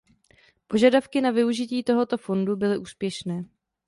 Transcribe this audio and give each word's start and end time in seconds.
Požadavky 0.67 1.21
na 1.21 1.31
využití 1.31 1.83
tohoto 1.83 2.17
fondu 2.17 2.55
byly 2.55 2.77
úspěšné. 2.77 3.45